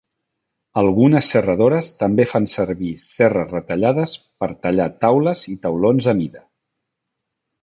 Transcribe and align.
Algunes 0.81 1.27
serradores 1.33 1.91
també 1.99 2.25
fan 2.31 2.49
servir 2.53 2.93
serres 3.09 3.53
retallades 3.57 4.17
per 4.45 4.49
tallar 4.65 4.89
taules 5.07 5.45
i 5.53 5.55
taulons 5.67 6.11
a 6.15 6.19
mida. 6.25 6.43